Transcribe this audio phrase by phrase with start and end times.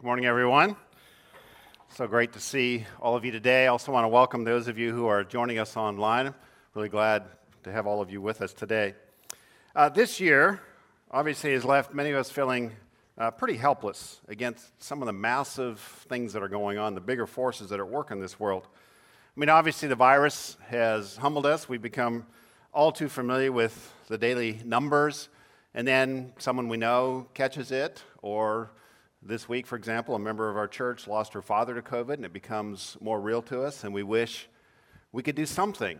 [0.00, 0.76] Good morning, everyone.
[1.90, 3.64] So great to see all of you today.
[3.64, 6.32] I also want to welcome those of you who are joining us online.
[6.72, 7.24] Really glad
[7.64, 8.94] to have all of you with us today.
[9.76, 10.62] Uh, this year,
[11.10, 12.72] obviously, has left many of us feeling
[13.18, 17.26] uh, pretty helpless against some of the massive things that are going on, the bigger
[17.26, 18.66] forces that are at work in this world.
[19.36, 21.68] I mean, obviously, the virus has humbled us.
[21.68, 22.24] We've become
[22.72, 25.28] all too familiar with the daily numbers,
[25.74, 28.70] and then someone we know catches it or
[29.22, 32.24] this week, for example, a member of our church lost her father to COVID, and
[32.24, 34.48] it becomes more real to us, and we wish
[35.12, 35.98] we could do something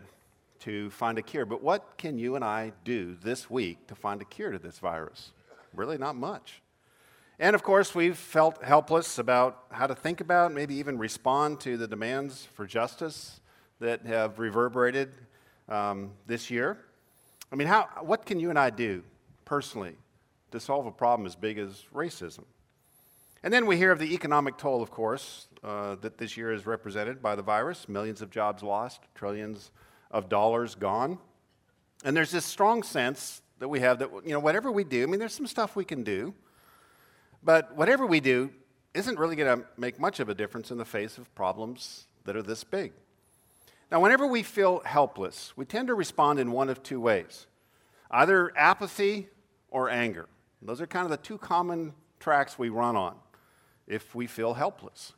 [0.59, 1.45] to find a cure.
[1.45, 4.79] But what can you and I do this week to find a cure to this
[4.79, 5.33] virus?
[5.73, 6.61] Really, not much.
[7.39, 11.77] And of course, we've felt helpless about how to think about, maybe even respond to
[11.77, 13.39] the demands for justice
[13.79, 15.13] that have reverberated
[15.69, 16.77] um, this year.
[17.51, 19.03] I mean, how, what can you and I do
[19.45, 19.95] personally
[20.51, 22.43] to solve a problem as big as racism?
[23.43, 26.67] And then we hear of the economic toll, of course, uh, that this year is
[26.67, 29.71] represented by the virus millions of jobs lost, trillions
[30.11, 31.17] of dollars gone.
[32.03, 35.05] And there's this strong sense that we have that, you know, whatever we do, I
[35.07, 36.33] mean, there's some stuff we can do,
[37.43, 38.51] but whatever we do
[38.93, 42.35] isn't really going to make much of a difference in the face of problems that
[42.35, 42.91] are this big.
[43.91, 47.47] Now, whenever we feel helpless, we tend to respond in one of two ways
[48.11, 49.29] either apathy
[49.69, 50.27] or anger.
[50.61, 53.15] Those are kind of the two common tracks we run on
[53.91, 55.13] if we feel helpless.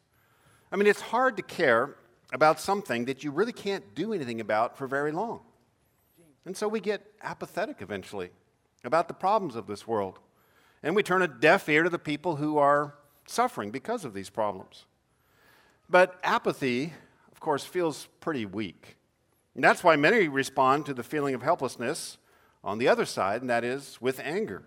[0.72, 1.96] I mean, it's hard to care
[2.34, 5.42] about something that you really can't do anything about for very long.
[6.46, 8.32] And so we get apathetic eventually
[8.84, 10.20] about the problems of this world.
[10.82, 12.96] And we turn a deaf ear to the people who are
[13.28, 14.86] suffering because of these problems.
[15.90, 16.94] But apathy,
[17.32, 18.98] of course, feels pretty weak.
[19.56, 22.18] And that's why many respond to the feeling of helplessness
[22.64, 24.64] on the other side, and that is with anger.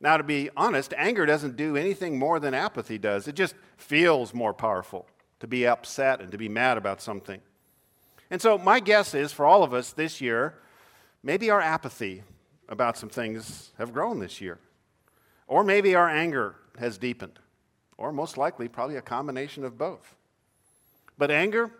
[0.00, 3.26] Now, to be honest, anger doesn't do anything more than apathy does.
[3.28, 5.06] It just feels more powerful
[5.40, 7.40] to be upset and to be mad about something.
[8.30, 10.54] And so, my guess is for all of us this year,
[11.22, 12.22] maybe our apathy
[12.68, 14.58] about some things have grown this year.
[15.46, 17.38] Or maybe our anger has deepened.
[17.96, 20.16] Or most likely, probably a combination of both.
[21.16, 21.70] But anger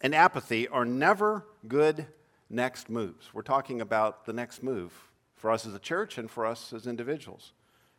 [0.00, 2.06] and apathy are never good
[2.50, 3.32] next moves.
[3.32, 4.92] We're talking about the next move
[5.38, 7.52] for us as a church and for us as individuals.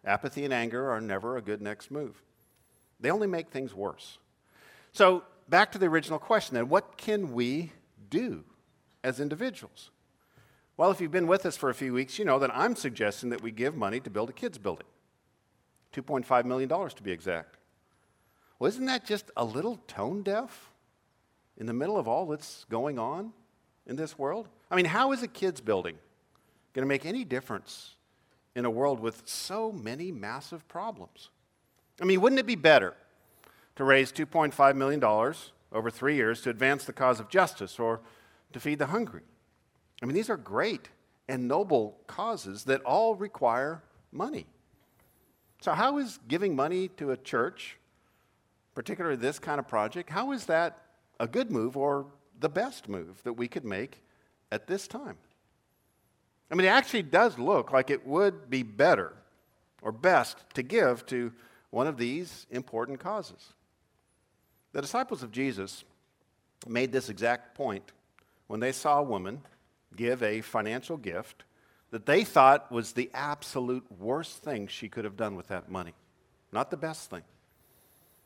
[0.06, 2.22] Apathy and anger are never a good next move,
[3.00, 4.18] they only make things worse.
[4.92, 7.72] So, back to the original question then what can we
[8.10, 8.44] do
[9.04, 9.92] as individuals?
[10.78, 13.30] Well, if you've been with us for a few weeks, you know that I'm suggesting
[13.32, 14.88] that we give money to build a kids' building.
[15.94, 17.58] $2.5 million to be exact.
[18.58, 20.72] Well, isn't that just a little tone deaf
[21.58, 23.34] in the middle of all that's going on
[23.88, 24.48] in this world?
[24.72, 25.98] I mean, how is a kids' building
[26.80, 27.96] going to make any difference
[28.56, 31.30] in a world with so many massive problems?
[32.02, 32.94] I mean, wouldn't it be better
[33.76, 35.04] to raise $2.5 million
[35.74, 38.00] over three years to advance the cause of justice or
[38.54, 39.24] to feed the hungry?
[40.02, 40.88] I mean, these are great
[41.28, 44.46] and noble causes that all require money.
[45.60, 47.78] So, how is giving money to a church,
[48.74, 50.78] particularly this kind of project, how is that
[51.20, 52.06] a good move or
[52.40, 54.02] the best move that we could make
[54.50, 55.18] at this time?
[56.52, 59.14] I mean, it actually does look like it would be better
[59.82, 61.32] or best to give to
[61.70, 63.54] one of these important causes.
[64.74, 65.84] The disciples of Jesus
[66.68, 67.92] made this exact point
[68.48, 69.42] when they saw a woman
[69.96, 71.44] give a financial gift
[71.92, 75.94] that they thought was the absolute worst thing she could have done with that money,
[76.52, 77.24] not the best thing.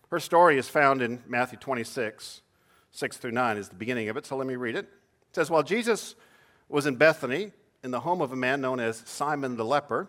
[0.10, 2.42] Her story is found in Matthew 26,
[2.92, 4.86] 6 through 9 is the beginning of it, so let me read it.
[4.86, 6.16] It says, While Jesus
[6.70, 7.52] was in Bethany,
[7.84, 10.08] in the home of a man known as Simon the leper,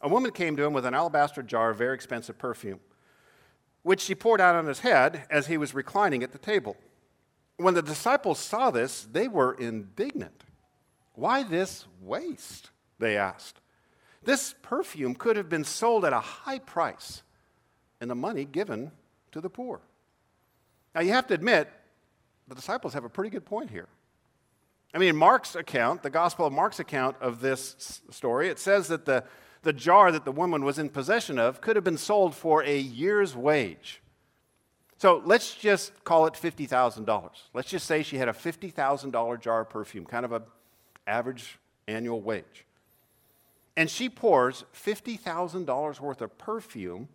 [0.00, 2.80] a woman came to him with an alabaster jar of very expensive perfume,
[3.82, 6.76] which she poured out on his head as he was reclining at the table.
[7.56, 10.44] When the disciples saw this, they were indignant.
[11.14, 12.70] Why this waste?
[12.98, 13.60] They asked.
[14.22, 17.22] This perfume could have been sold at a high price
[18.00, 18.90] and the money given
[19.32, 19.80] to the poor.
[20.94, 21.70] Now, you have to admit,
[22.48, 23.88] the disciples have a pretty good point here.
[24.96, 29.04] I mean, Mark's account, the Gospel of Mark's account of this story, it says that
[29.04, 29.24] the,
[29.60, 32.78] the jar that the woman was in possession of could have been sold for a
[32.78, 34.00] year's wage.
[34.96, 37.30] So let's just call it $50,000.
[37.52, 40.44] Let's just say she had a $50,000 jar of perfume, kind of an
[41.06, 42.64] average annual wage.
[43.76, 47.08] And she pours $50,000 worth of perfume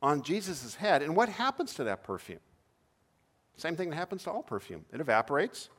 [0.00, 1.02] on Jesus' head.
[1.02, 2.38] And what happens to that perfume?
[3.56, 5.70] Same thing that happens to all perfume it evaporates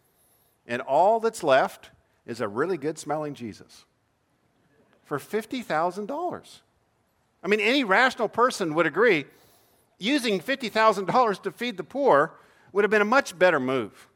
[0.67, 1.89] and all that's left
[2.25, 3.85] is a really good smelling Jesus
[5.03, 6.59] for $50,000.
[7.43, 9.25] I mean, any rational person would agree
[9.97, 12.33] using $50,000 to feed the poor
[12.71, 14.07] would have been a much better move.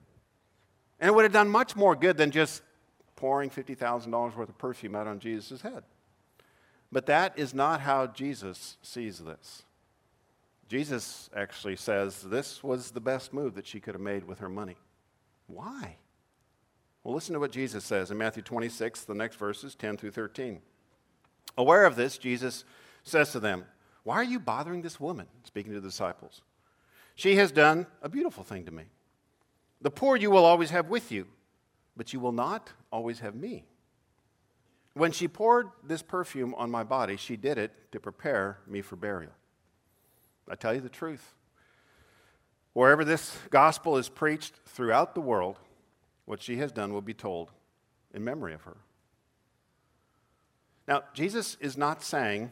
[0.99, 2.61] And it would have done much more good than just
[3.15, 5.83] pouring $50,000 worth of perfume out on Jesus' head.
[6.91, 9.63] But that is not how Jesus sees this.
[10.67, 14.49] Jesus actually says this was the best move that she could have made with her
[14.49, 14.77] money.
[15.47, 15.97] Why?
[17.05, 20.59] Well, listen to what Jesus says in Matthew 26, the next verses, 10 through 13.
[21.55, 22.63] Aware of this, Jesus
[23.03, 23.65] says to them,
[24.03, 25.27] Why are you bothering this woman?
[25.43, 26.41] Speaking to the disciples.
[27.13, 28.85] She has done a beautiful thing to me.
[29.81, 31.27] The poor you will always have with you,
[31.95, 33.65] but you will not always have me.
[34.95, 38.95] When she poured this perfume on my body, she did it to prepare me for
[38.95, 39.33] burial.
[40.49, 41.35] I tell you the truth.
[42.73, 45.59] Wherever this gospel is preached throughout the world,
[46.25, 47.51] what she has done will be told
[48.13, 48.77] in memory of her.
[50.87, 52.51] Now, Jesus is not saying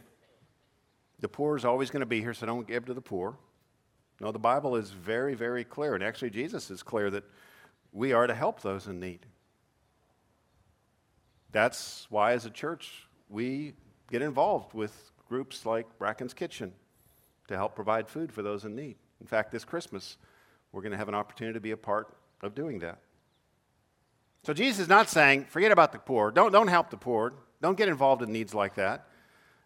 [1.19, 3.37] the poor is always going to be here, so don't give to the poor.
[4.19, 5.95] No, the Bible is very, very clear.
[5.95, 7.23] And actually, Jesus is clear that
[7.91, 9.25] we are to help those in need.
[11.51, 13.73] That's why, as a church, we
[14.11, 16.73] get involved with groups like Bracken's Kitchen
[17.47, 18.95] to help provide food for those in need.
[19.21, 20.17] In fact, this Christmas,
[20.71, 22.99] we're going to have an opportunity to be a part of doing that.
[24.43, 27.77] So Jesus is not saying, forget about the poor, don't, don't help the poor, don't
[27.77, 29.07] get involved in needs like that.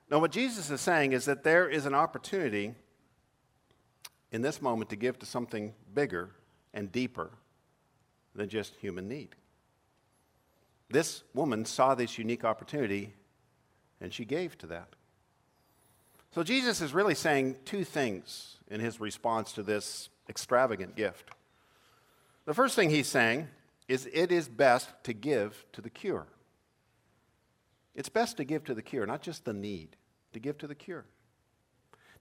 [0.10, 2.76] No, what Jesus is saying is that there is an opportunity
[4.32, 6.30] in this moment to give to something bigger
[6.74, 7.32] and deeper
[8.36, 9.36] than just human need.
[10.90, 13.14] This woman saw this unique opportunity
[14.00, 14.90] and she gave to that.
[16.34, 21.32] So Jesus is really saying two things in his response to this extravagant gift.
[22.46, 23.48] The first thing he's saying
[23.88, 26.28] is it is best to give to the cure.
[27.96, 29.96] It's best to give to the cure, not just the need,
[30.34, 31.06] to give to the cure.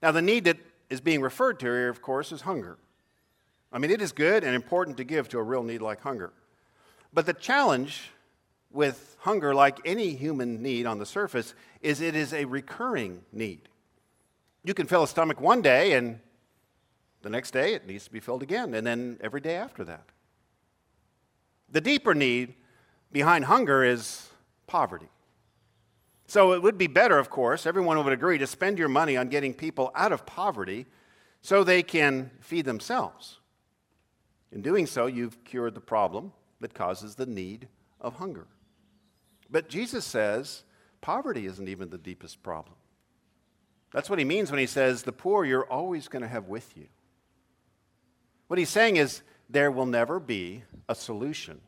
[0.01, 0.57] Now, the need that
[0.89, 2.77] is being referred to here, of course, is hunger.
[3.71, 6.31] I mean, it is good and important to give to a real need like hunger.
[7.13, 8.11] But the challenge
[8.71, 13.69] with hunger, like any human need on the surface, is it is a recurring need.
[14.63, 16.19] You can fill a stomach one day, and
[17.21, 20.05] the next day it needs to be filled again, and then every day after that.
[21.69, 22.55] The deeper need
[23.11, 24.29] behind hunger is
[24.67, 25.09] poverty.
[26.27, 29.29] So it would be better, of course, everyone would agree, to spend your money on
[29.29, 30.85] getting people out of poverty
[31.41, 33.39] so they can feed themselves.
[34.51, 37.67] In doing so, you've cured the problem that causes the need
[38.01, 38.47] of hunger.
[39.49, 40.63] But Jesus says
[40.99, 42.75] poverty isn't even the deepest problem.
[43.93, 46.75] That's what he means when he says, the poor you're always going to have with
[46.75, 46.87] you.
[48.47, 51.61] What he's saying is, there will never be a solution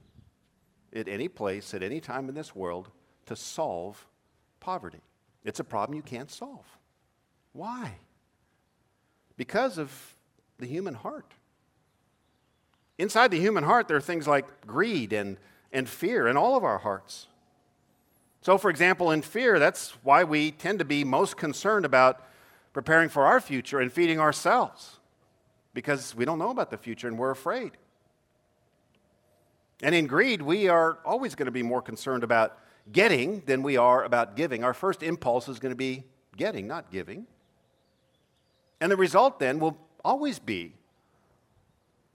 [0.94, 2.90] at any place, at any time in this world,
[3.26, 4.06] to solve
[4.60, 5.02] poverty.
[5.44, 6.66] It's a problem you can't solve.
[7.54, 7.94] Why?
[9.38, 10.16] Because of
[10.58, 11.34] the human heart.
[12.98, 15.38] Inside the human heart, there are things like greed and,
[15.72, 17.28] and fear in all of our hearts.
[18.42, 22.26] So, for example, in fear, that's why we tend to be most concerned about
[22.74, 24.99] preparing for our future and feeding ourselves,
[25.74, 27.72] because we don't know about the future and we're afraid.
[29.82, 32.58] And in greed, we are always going to be more concerned about
[32.92, 34.64] getting than we are about giving.
[34.64, 36.04] Our first impulse is going to be
[36.36, 37.28] getting, not giving.
[38.82, 40.74] And the result then will always be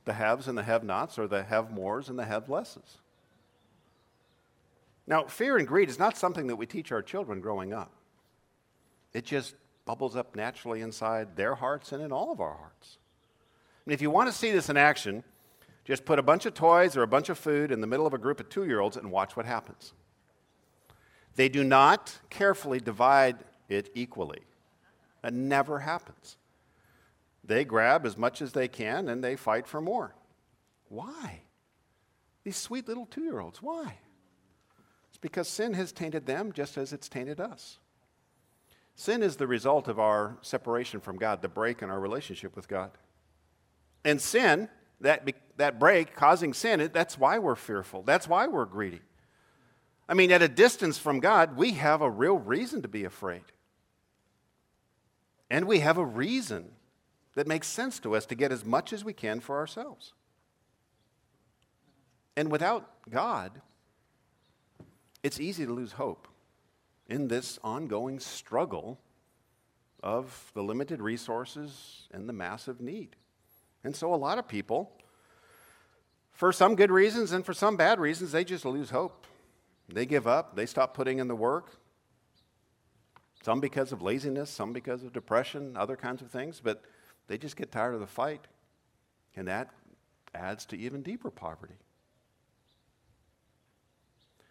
[0.05, 2.99] the haves and the have nots, or the have mores and the have lesses.
[5.07, 7.91] Now, fear and greed is not something that we teach our children growing up.
[9.13, 12.99] It just bubbles up naturally inside their hearts and in all of our hearts.
[13.85, 15.25] And if you want to see this in action,
[15.85, 18.15] just put a bunch of toys or a bunch of food in the middle of
[18.15, 19.93] a group of two year olds and watch what happens.
[21.37, 23.37] They do not carefully divide
[23.69, 24.43] it equally.
[25.23, 26.37] That never happens.
[27.43, 30.15] They grab as much as they can and they fight for more.
[30.89, 31.43] Why?
[32.45, 33.99] These sweet little two year olds, why?
[35.09, 37.79] It's because sin has tainted them just as it's tainted us.
[38.97, 42.69] Sin is the result of our separation from God, the break in our relationship with
[42.69, 42.93] God.
[44.05, 44.69] And sin,
[45.01, 48.03] that, that break causing sin, that's why we're fearful.
[48.03, 49.01] That's why we're greedy.
[50.09, 53.45] I mean, at a distance from God, we have a real reason to be afraid.
[55.51, 56.73] And we have a reason
[57.35, 60.13] that makes sense to us to get as much as we can for ourselves.
[62.37, 63.61] And without God,
[65.23, 66.29] it's easy to lose hope
[67.07, 68.99] in this ongoing struggle
[70.03, 73.17] of the limited resources and the massive need.
[73.85, 74.91] And so, a lot of people,
[76.33, 79.27] for some good reasons and for some bad reasons, they just lose hope.
[79.89, 81.79] They give up, they stop putting in the work.
[83.43, 86.83] Some because of laziness, some because of depression, other kinds of things, but
[87.29, 88.47] they just get tired of the fight.
[89.37, 89.69] And that
[90.35, 91.75] adds to even deeper poverty.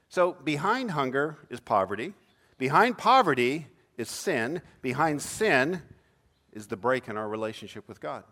[0.09, 2.13] So, behind hunger is poverty.
[2.59, 3.65] Behind poverty
[3.97, 4.61] is sin.
[4.83, 5.81] Behind sin
[6.51, 8.23] is the break in our relationship with God.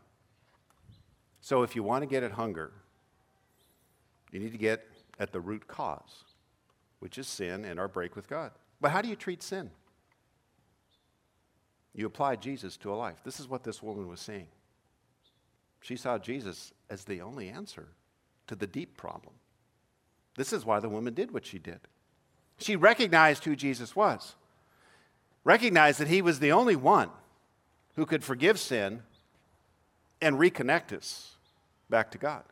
[1.41, 2.71] So, if you want to get at hunger,
[4.31, 4.87] you need to get
[5.19, 6.23] at the root cause,
[6.99, 8.51] which is sin and our break with God.
[8.79, 9.71] But how do you treat sin?
[11.93, 13.17] You apply Jesus to a life.
[13.23, 14.47] This is what this woman was seeing.
[15.81, 17.87] She saw Jesus as the only answer
[18.47, 19.33] to the deep problem.
[20.37, 21.79] This is why the woman did what she did.
[22.57, 24.35] She recognized who Jesus was,
[25.43, 27.09] recognized that he was the only one
[27.95, 29.01] who could forgive sin
[30.21, 31.35] and reconnect us
[31.89, 32.43] back to God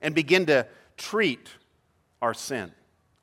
[0.00, 1.48] and begin to treat
[2.20, 2.72] our sin,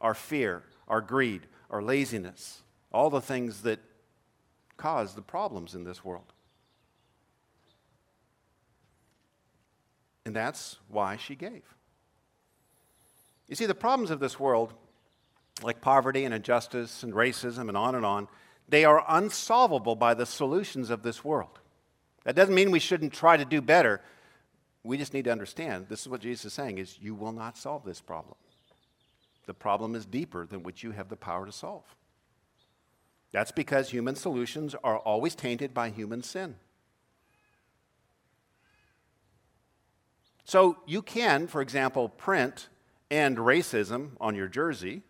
[0.01, 3.79] our fear, our greed, our laziness, all the things that
[4.77, 6.31] cause the problems in this world.
[10.25, 11.61] And that's why she gave.
[13.47, 14.73] You see, the problems of this world,
[15.61, 18.27] like poverty and injustice and racism and on and on,
[18.67, 21.59] they are unsolvable by the solutions of this world.
[22.25, 24.01] That doesn't mean we shouldn't try to do better.
[24.83, 27.57] We just need to understand this is what Jesus is saying is you will not
[27.57, 28.35] solve this problem.
[29.45, 31.83] The problem is deeper than what you have the power to solve.
[33.31, 36.55] That's because human solutions are always tainted by human sin.
[40.45, 42.69] So you can, for example, print
[43.11, 45.03] end racism on your jersey,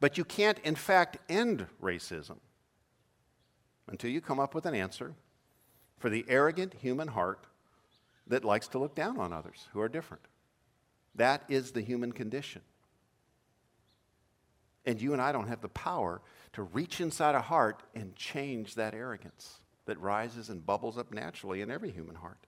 [0.00, 2.38] but you can't, in fact, end racism
[3.88, 5.14] until you come up with an answer
[5.98, 7.46] for the arrogant human heart
[8.26, 10.22] that likes to look down on others who are different.
[11.14, 12.62] That is the human condition.
[14.86, 18.74] And you and I don't have the power to reach inside a heart and change
[18.76, 22.46] that arrogance that rises and bubbles up naturally in every human heart.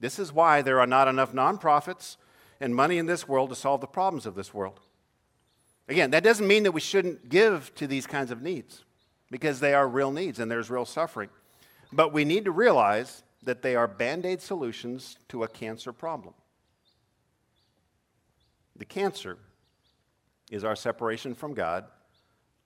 [0.00, 2.16] This is why there are not enough nonprofits
[2.60, 4.80] and money in this world to solve the problems of this world.
[5.88, 8.84] Again, that doesn't mean that we shouldn't give to these kinds of needs
[9.30, 11.30] because they are real needs and there's real suffering.
[11.94, 16.34] But we need to realize that they are band aid solutions to a cancer problem.
[18.74, 19.38] The cancer
[20.50, 21.84] is our separation from God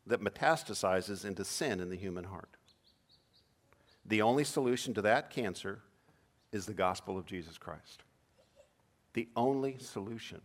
[0.07, 2.57] that metastasizes into sin in the human heart.
[4.07, 5.81] The only solution to that cancer
[6.51, 8.05] is the gospel of Jesus Christ.
[9.13, 10.41] The only solution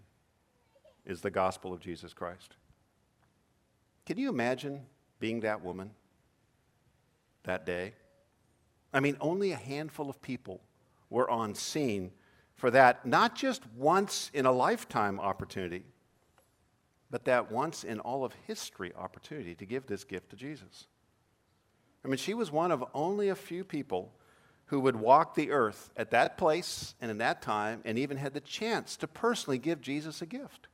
[1.05, 2.57] is the gospel of Jesus Christ.
[4.05, 4.81] Can you imagine
[5.21, 5.91] being that woman
[7.45, 7.93] that day?
[8.93, 10.62] I mean, only a handful of people
[11.09, 12.12] were on scene
[12.55, 15.83] for that, not just once in a lifetime opportunity,
[17.09, 20.88] but that once in all of history opportunity to give this gift to Jesus.
[22.05, 24.13] I mean, she was one of only a few people
[24.67, 28.33] who would walk the earth at that place and in that time and even had
[28.33, 30.67] the chance to personally give Jesus a gift.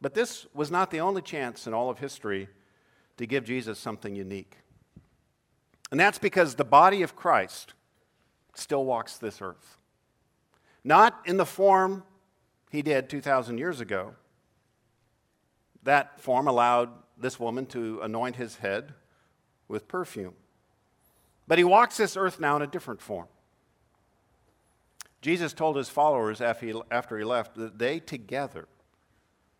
[0.00, 2.48] But this was not the only chance in all of history
[3.16, 4.58] to give Jesus something unique.
[5.92, 7.74] And that's because the body of Christ
[8.54, 9.76] still walks this earth.
[10.82, 12.02] Not in the form
[12.70, 14.14] he did 2,000 years ago.
[15.84, 18.94] That form allowed this woman to anoint his head
[19.68, 20.34] with perfume.
[21.46, 23.28] But he walks this earth now in a different form.
[25.20, 28.66] Jesus told his followers after he left that they together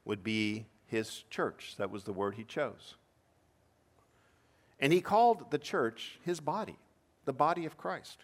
[0.06, 1.74] would be his church.
[1.76, 2.96] That was the word he chose.
[4.82, 6.76] And he called the church his body,
[7.24, 8.18] the body of Christ.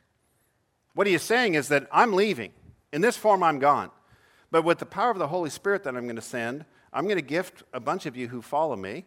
[0.92, 2.52] What he is saying is that I'm leaving.
[2.92, 3.90] In this form, I'm gone.
[4.50, 7.16] But with the power of the Holy Spirit that I'm going to send, I'm going
[7.16, 9.06] to gift a bunch of you who follow me.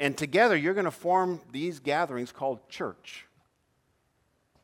[0.00, 3.26] And together, you're going to form these gatherings called church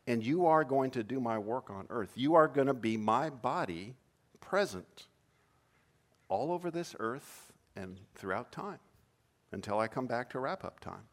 [0.08, 2.12] and you are going to do my work on earth.
[2.14, 3.94] You are going to be my body
[4.40, 5.06] present
[6.30, 8.78] all over this earth and throughout time
[9.52, 11.04] until I come back to wrap up time.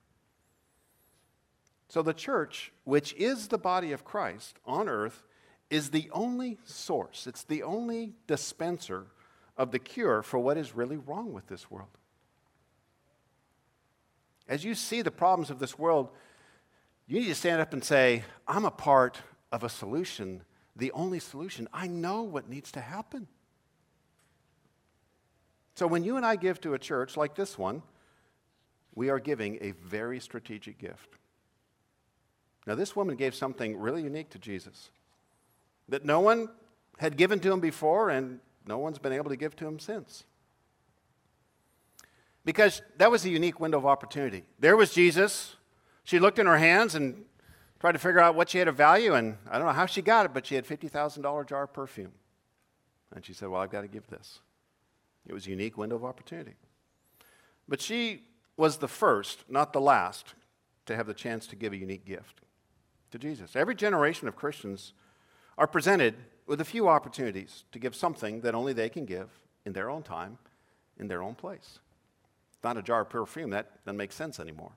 [1.88, 5.24] So, the church, which is the body of Christ on earth,
[5.70, 9.08] is the only source, it's the only dispenser
[9.58, 11.90] of the cure for what is really wrong with this world.
[14.48, 16.10] As you see the problems of this world,
[17.08, 20.44] you need to stand up and say, I'm a part of a solution,
[20.76, 21.68] the only solution.
[21.74, 23.28] I know what needs to happen.
[25.76, 27.82] So when you and I give to a church like this one,
[28.94, 31.18] we are giving a very strategic gift.
[32.66, 34.90] Now, this woman gave something really unique to Jesus
[35.88, 36.50] that no one
[36.98, 40.24] had given to him before, and no one's been able to give to him since.
[42.44, 44.44] Because that was a unique window of opportunity.
[44.60, 45.56] There was Jesus
[46.06, 47.26] she looked in her hands and
[47.80, 50.02] tried to figure out what she had of value, and I don't know how she
[50.02, 52.14] got it, but she had a $50,000 jar of perfume.
[53.14, 54.40] And she said, Well, I've got to give this.
[55.28, 56.54] It was a unique window of opportunity.
[57.68, 58.22] But she
[58.56, 60.36] was the first, not the last,
[60.86, 62.42] to have the chance to give a unique gift
[63.12, 63.56] to Jesus.
[63.56, 64.94] Every generation of Christians
[65.58, 66.16] are presented
[66.48, 69.30] with a few opportunities to give something that only they can give
[69.66, 70.38] in their own time,
[71.00, 71.80] in their own place.
[72.54, 74.72] It's not a jar of perfume, that doesn't make sense anymore.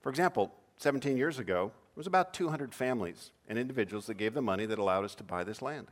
[0.00, 4.42] For example, 17 years ago, there was about 200 families and individuals that gave the
[4.42, 5.88] money that allowed us to buy this land.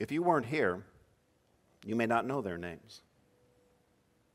[0.00, 0.82] If you weren't here,
[1.84, 3.02] you may not know their names.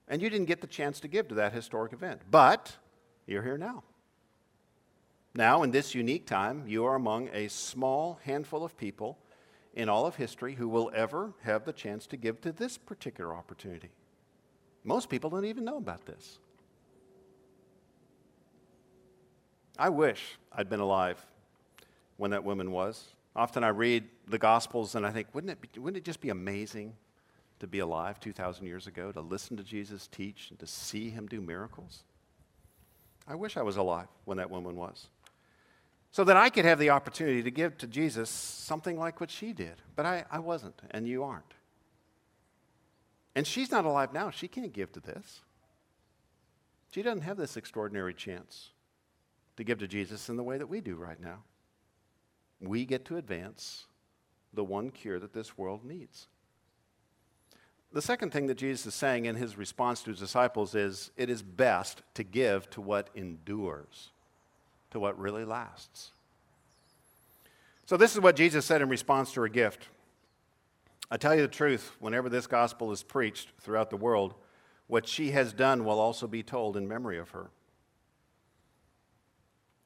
[0.07, 2.21] And you didn't get the chance to give to that historic event.
[2.29, 2.77] But
[3.25, 3.83] you're here now.
[5.35, 9.17] Now, in this unique time, you are among a small handful of people
[9.75, 13.35] in all of history who will ever have the chance to give to this particular
[13.35, 13.89] opportunity.
[14.83, 16.39] Most people don't even know about this.
[19.77, 21.23] I wish I'd been alive
[22.15, 23.03] when that woman was.
[23.35, 26.29] Often I read the Gospels and I think, wouldn't it, be, wouldn't it just be
[26.29, 26.95] amazing
[27.59, 31.27] to be alive 2,000 years ago, to listen to Jesus teach, and to see him
[31.27, 32.03] do miracles?
[33.27, 35.07] I wish I was alive when that woman was.
[36.11, 39.53] So that I could have the opportunity to give to Jesus something like what she
[39.53, 39.81] did.
[39.95, 41.53] But I, I wasn't, and you aren't.
[43.35, 44.31] And she's not alive now.
[44.31, 45.41] She can't give to this.
[46.91, 48.71] She doesn't have this extraordinary chance
[49.57, 51.43] to give to Jesus in the way that we do right now.
[52.59, 53.85] We get to advance
[54.53, 56.27] the one cure that this world needs.
[57.93, 61.29] The second thing that Jesus is saying in his response to his disciples is it
[61.29, 64.11] is best to give to what endures,
[64.91, 66.11] to what really lasts.
[67.85, 69.87] So, this is what Jesus said in response to her gift.
[71.09, 74.33] I tell you the truth, whenever this gospel is preached throughout the world,
[74.87, 77.49] what she has done will also be told in memory of her.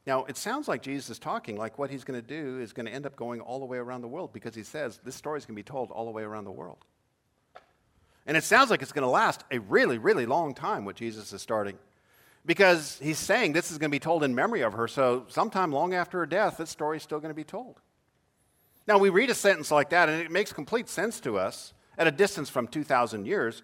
[0.08, 2.88] Now, it sounds like Jesus is talking like what he's going to do is going
[2.88, 5.38] to end up going all the way around the world because he says this story
[5.38, 6.86] is going to be told all the way around the world.
[8.26, 11.34] And it sounds like it's going to last a really, really long time, what Jesus
[11.34, 11.78] is starting.
[12.46, 14.88] Because he's saying this is going to be told in memory of her.
[14.88, 17.80] So, sometime long after her death, this story is still going to be told.
[18.88, 22.08] Now, we read a sentence like that, and it makes complete sense to us at
[22.08, 23.62] a distance from 2,000 years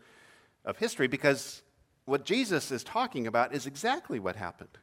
[0.63, 1.63] of history because
[2.05, 4.77] what Jesus is talking about is exactly what happened.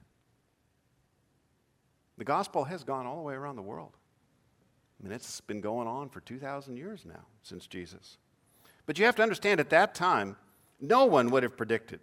[2.18, 3.96] The gospel has gone all the way around the world.
[4.98, 8.18] I mean, it's been going on for 2,000 years now since Jesus.
[8.87, 10.37] But you have to understand at that time,
[10.81, 12.01] no one would have predicted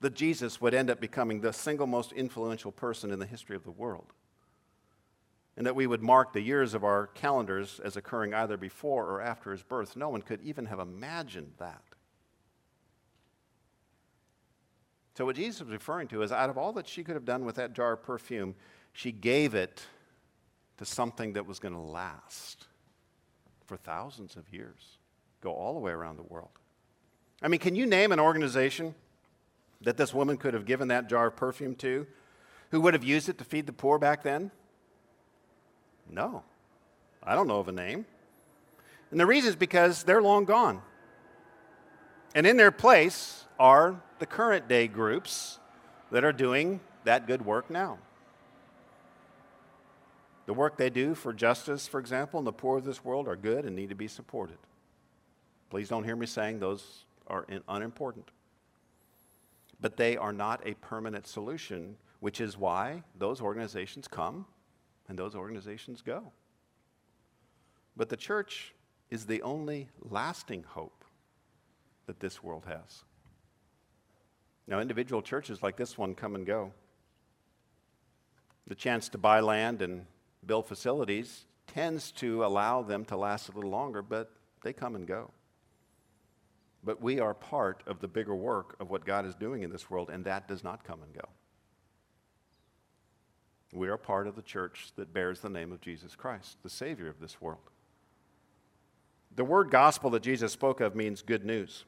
[0.00, 3.64] that Jesus would end up becoming the single most influential person in the history of
[3.64, 4.12] the world.
[5.56, 9.20] And that we would mark the years of our calendars as occurring either before or
[9.20, 9.96] after his birth.
[9.96, 11.82] No one could even have imagined that.
[15.16, 17.44] So, what Jesus was referring to is out of all that she could have done
[17.44, 18.54] with that jar of perfume,
[18.92, 19.82] she gave it
[20.76, 22.68] to something that was going to last
[23.66, 24.97] for thousands of years,
[25.40, 26.50] go all the way around the world.
[27.42, 28.94] I mean, can you name an organization
[29.82, 32.06] that this woman could have given that jar of perfume to
[32.70, 34.50] who would have used it to feed the poor back then?
[36.10, 36.42] No.
[37.22, 38.06] I don't know of a name.
[39.10, 40.82] And the reason is because they're long gone.
[42.34, 45.58] And in their place are the current day groups
[46.10, 47.98] that are doing that good work now.
[50.46, 53.36] The work they do for justice, for example, and the poor of this world are
[53.36, 54.56] good and need to be supported.
[55.70, 58.30] Please don't hear me saying those are unimportant.
[59.80, 64.46] But they are not a permanent solution, which is why those organizations come
[65.08, 66.32] and those organizations go.
[67.96, 68.74] But the church
[69.10, 71.04] is the only lasting hope
[72.06, 73.04] that this world has.
[74.66, 76.72] Now, individual churches like this one come and go.
[78.66, 80.04] The chance to buy land and
[80.44, 84.30] build facilities tends to allow them to last a little longer, but
[84.62, 85.30] they come and go.
[86.88, 89.90] But we are part of the bigger work of what God is doing in this
[89.90, 91.28] world, and that does not come and go.
[93.74, 97.08] We are part of the church that bears the name of Jesus Christ, the Savior
[97.08, 97.68] of this world.
[99.36, 101.84] The word gospel that Jesus spoke of means good news.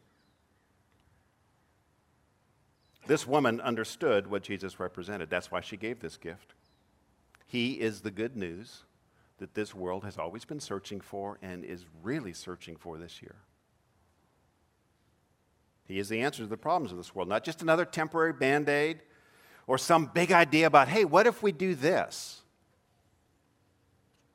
[3.07, 5.31] This woman understood what Jesus represented.
[5.31, 6.53] That's why she gave this gift.
[7.47, 8.85] He is the good news
[9.39, 13.37] that this world has always been searching for and is really searching for this year.
[15.91, 18.69] He is the answer to the problems of this world, not just another temporary band
[18.69, 19.01] aid
[19.67, 22.43] or some big idea about, hey, what if we do this?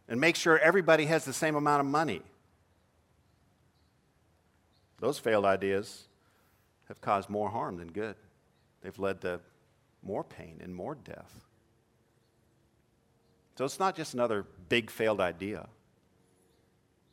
[0.09, 2.21] And make sure everybody has the same amount of money.
[4.99, 6.09] Those failed ideas
[6.89, 8.17] have caused more harm than good.
[8.81, 9.39] they've led to
[10.03, 11.45] more pain and more death.
[13.57, 15.69] So it's not just another big failed idea.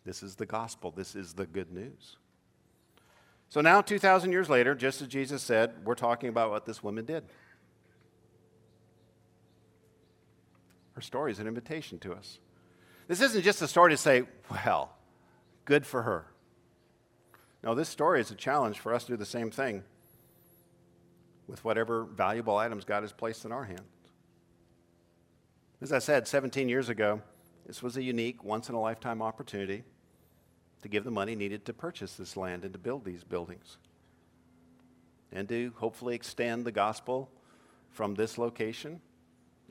[0.04, 2.16] This is the gospel, this is the good news.
[3.52, 7.04] So now, 2,000 years later, just as Jesus said, we're talking about what this woman
[7.04, 7.22] did.
[10.94, 12.38] Her story is an invitation to us.
[13.08, 14.96] This isn't just a story to say, well,
[15.66, 16.28] good for her.
[17.62, 19.84] No, this story is a challenge for us to do the same thing
[21.46, 23.82] with whatever valuable items God has placed in our hands.
[25.82, 27.20] As I said 17 years ago,
[27.66, 29.84] this was a unique, once in a lifetime opportunity
[30.82, 33.78] to give the money needed to purchase this land and to build these buildings.
[35.32, 37.30] And to hopefully extend the gospel
[37.90, 39.00] from this location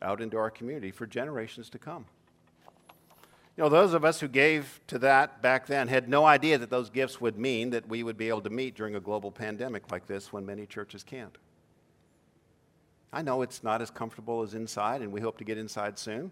[0.01, 2.05] out into our community for generations to come.
[3.57, 6.69] You know, those of us who gave to that back then had no idea that
[6.69, 9.91] those gifts would mean that we would be able to meet during a global pandemic
[9.91, 11.37] like this when many churches can't.
[13.13, 16.31] I know it's not as comfortable as inside, and we hope to get inside soon.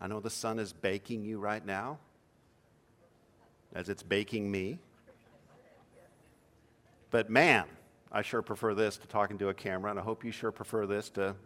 [0.00, 1.98] I know the sun is baking you right now,
[3.76, 4.78] as it's baking me.
[7.10, 7.66] But man,
[8.10, 10.86] I sure prefer this to talking to a camera, and I hope you sure prefer
[10.86, 11.36] this to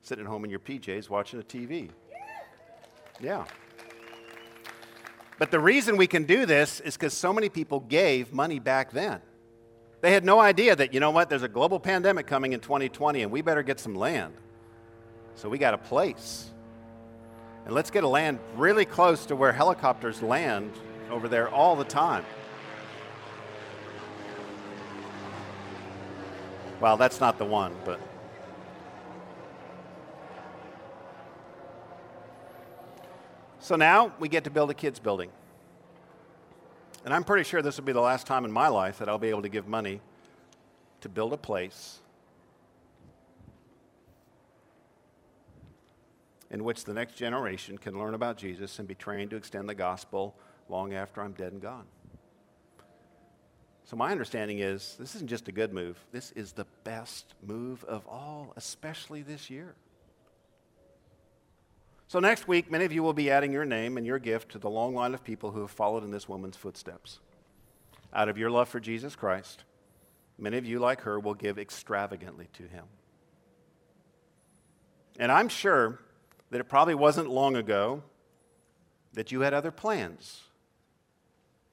[0.00, 1.90] sitting home in your PJs watching a TV.
[3.20, 3.44] Yeah.
[5.38, 8.92] But the reason we can do this is because so many people gave money back
[8.92, 9.20] then.
[10.00, 13.22] They had no idea that, you know what, there's a global pandemic coming in 2020
[13.22, 14.34] and we better get some land.
[15.34, 16.50] So we got a place.
[17.64, 20.72] And let's get a land really close to where helicopters land
[21.10, 22.24] over there all the time.
[26.80, 28.00] Well, that's not the one, but.
[33.60, 35.30] So now we get to build a kids' building.
[37.04, 39.18] And I'm pretty sure this will be the last time in my life that I'll
[39.18, 40.00] be able to give money
[41.00, 42.00] to build a place
[46.50, 49.74] in which the next generation can learn about Jesus and be trained to extend the
[49.74, 50.34] gospel
[50.68, 51.84] long after I'm dead and gone.
[53.84, 57.84] So, my understanding is this isn't just a good move, this is the best move
[57.84, 59.74] of all, especially this year.
[62.08, 64.58] So, next week, many of you will be adding your name and your gift to
[64.58, 67.20] the long line of people who have followed in this woman's footsteps.
[68.12, 69.64] Out of your love for Jesus Christ,
[70.38, 72.84] many of you, like her, will give extravagantly to him.
[75.18, 75.98] And I'm sure
[76.50, 78.02] that it probably wasn't long ago
[79.12, 80.42] that you had other plans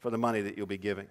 [0.01, 1.07] for the money that you'll be giving.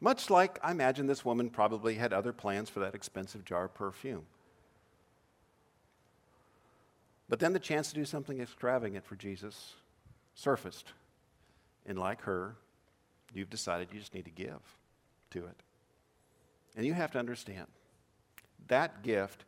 [0.00, 3.74] Much like I imagine this woman probably had other plans for that expensive jar of
[3.74, 4.24] perfume.
[7.28, 9.74] But then the chance to do something extravagant for Jesus
[10.34, 10.92] surfaced.
[11.86, 12.56] And like her,
[13.32, 14.60] you've decided you just need to give
[15.30, 15.56] to it.
[16.76, 17.66] And you have to understand
[18.68, 19.44] that gift,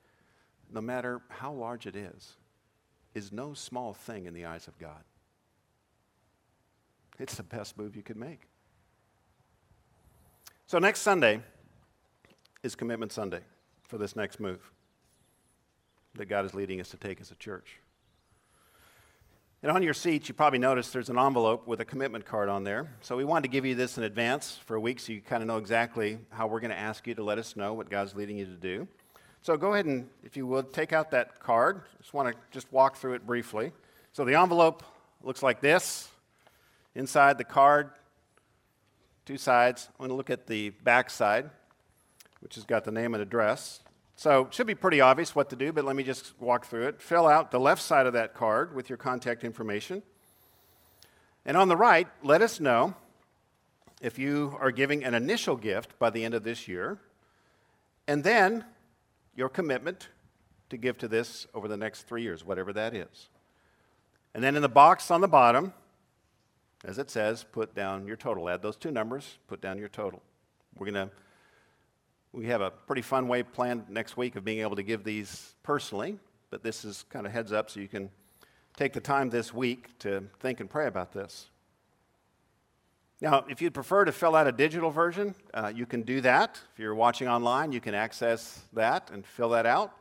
[0.70, 2.36] no matter how large it is,
[3.14, 5.02] is no small thing in the eyes of God.
[7.18, 8.40] It's the best move you could make.
[10.68, 11.42] So, next Sunday
[12.64, 13.38] is Commitment Sunday
[13.86, 14.58] for this next move
[16.16, 17.78] that God is leading us to take as a church.
[19.62, 22.64] And on your seats, you probably noticed there's an envelope with a commitment card on
[22.64, 22.90] there.
[23.00, 25.40] So we wanted to give you this in advance for a week so you kind
[25.40, 28.16] of know exactly how we're going to ask you to let us know what God's
[28.16, 28.88] leading you to do.
[29.42, 31.82] So go ahead and, if you will, take out that card.
[32.00, 33.70] Just want to just walk through it briefly.
[34.10, 34.82] So the envelope
[35.22, 36.08] looks like this.
[36.96, 37.92] Inside the card,
[39.26, 39.88] two sides.
[39.90, 41.50] I'm going to look at the back side,
[42.40, 43.80] which has got the name and address.
[44.14, 46.86] So it should be pretty obvious what to do, but let me just walk through
[46.86, 47.02] it.
[47.02, 50.02] Fill out the left side of that card with your contact information.
[51.44, 52.94] And on the right, let us know
[54.00, 56.98] if you are giving an initial gift by the end of this year,
[58.06, 58.64] and then
[59.34, 60.08] your commitment
[60.70, 63.28] to give to this over the next three years, whatever that is.
[64.34, 65.72] And then in the box on the bottom,
[66.84, 68.48] as it says, put down your total.
[68.48, 70.22] Add those two numbers, put down your total.
[70.76, 71.14] We're going to
[72.36, 75.54] we have a pretty fun way planned next week of being able to give these
[75.62, 76.18] personally,
[76.50, 78.10] but this is kind of heads up so you can
[78.76, 81.48] take the time this week to think and pray about this.
[83.22, 86.60] Now, if you'd prefer to fill out a digital version, uh, you can do that.
[86.74, 89.92] If you're watching online, you can access that and fill that out.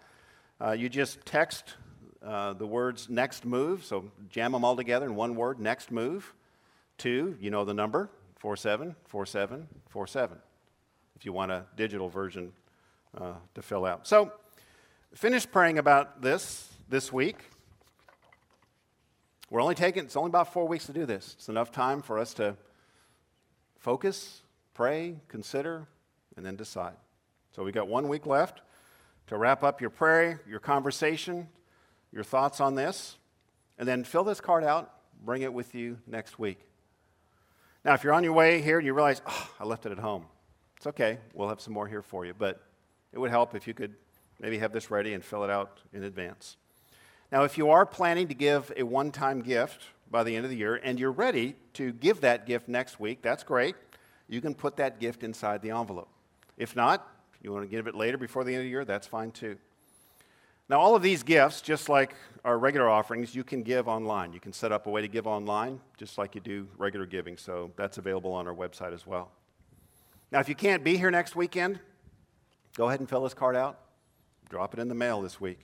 [0.60, 1.76] Uh, you just text
[2.22, 6.34] uh, the words next move, so jam them all together in one word, next move,
[7.00, 10.38] to, you know the number, 474747
[11.16, 12.52] if you want a digital version
[13.20, 14.08] uh, to fill out.
[14.08, 14.32] So,
[15.14, 17.38] finish praying about this this week.
[19.50, 21.36] We're only taking, it's only about four weeks to do this.
[21.38, 22.56] It's enough time for us to
[23.80, 24.42] focus,
[24.74, 25.88] pray, consider,
[26.36, 26.96] and then decide.
[27.56, 28.62] So, we've got one week left.
[29.28, 31.48] to wrap up your prayer, your conversation,
[32.12, 33.18] your thoughts on this,
[33.80, 36.60] and then fill this card out, bring it with you next week.
[37.86, 40.00] Now, if you're on your way here and you realize, oh, I left it at
[40.00, 40.26] home,
[40.76, 41.20] it's okay.
[41.36, 42.34] We'll have some more here for you.
[42.34, 42.60] But
[43.14, 43.94] it would help if you could
[44.40, 46.58] maybe have this ready and fill it out in advance.
[47.32, 50.50] Now, if you are planning to give a one time gift by the end of
[50.50, 53.76] the year and you're ready to give that gift next week, that's great.
[54.28, 56.10] You can put that gift inside the envelope.
[56.58, 57.08] If not,
[57.44, 59.58] you want to give it later before the end of the year, that's fine too.
[60.68, 64.34] Now, all of these gifts, just like our regular offerings, you can give online.
[64.34, 67.38] You can set up a way to give online, just like you do regular giving.
[67.38, 69.32] So that's available on our website as well.
[70.32, 71.80] Now, if you can't be here next weekend,
[72.76, 73.80] go ahead and fill this card out.
[74.50, 75.60] Drop it in the mail this week.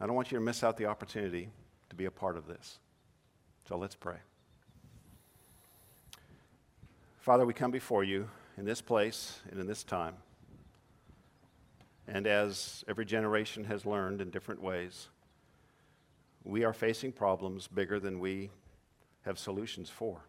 [0.00, 1.48] I don't want you to miss out the opportunity
[1.88, 2.78] to be a part of this.
[3.68, 4.16] So let's pray.
[7.20, 10.14] Father, we come before you in this place and in this time.
[12.08, 15.08] And as every generation has learned in different ways,
[16.44, 18.50] we are facing problems bigger than we
[19.24, 20.20] have solutions for.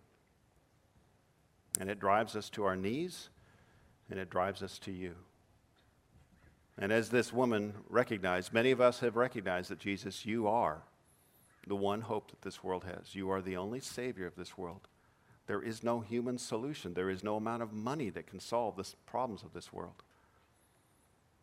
[1.79, 3.29] And it drives us to our knees
[4.09, 5.15] and it drives us to you.
[6.77, 10.83] And as this woman recognized, many of us have recognized that Jesus, you are
[11.67, 13.15] the one hope that this world has.
[13.15, 14.87] You are the only Savior of this world.
[15.47, 16.93] There is no human solution.
[16.93, 20.03] There is no amount of money that can solve the problems of this world.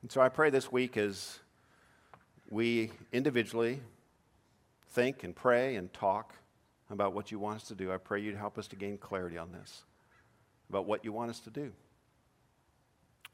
[0.03, 1.39] And so I pray this week as
[2.49, 3.81] we individually
[4.91, 6.35] think and pray and talk
[6.91, 9.39] about what you want us to do, I pray you'd help us to gain clarity
[9.39, 9.85] on this,
[10.69, 11.73] about what you want us to do.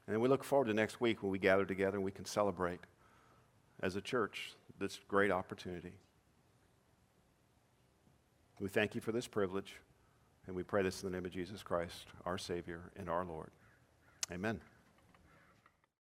[0.07, 2.79] And we look forward to next week when we gather together and we can celebrate
[3.81, 5.93] as a church this great opportunity.
[8.59, 9.75] We thank you for this privilege,
[10.47, 13.51] and we pray this in the name of Jesus Christ, our Savior and our Lord.
[14.31, 14.59] Amen.